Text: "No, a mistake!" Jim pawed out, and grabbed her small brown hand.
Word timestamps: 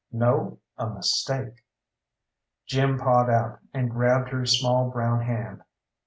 "No, 0.11 0.57
a 0.79 0.89
mistake!" 0.89 1.63
Jim 2.65 2.97
pawed 2.97 3.29
out, 3.29 3.59
and 3.71 3.91
grabbed 3.91 4.29
her 4.29 4.47
small 4.47 4.89
brown 4.89 5.21
hand. 5.21 5.61